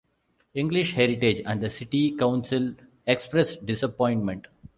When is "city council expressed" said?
1.69-3.63